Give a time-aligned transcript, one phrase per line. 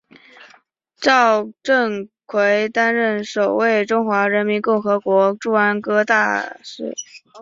[0.95, 6.95] 赵振魁担任首位中华人民共和国驻安哥拉大使。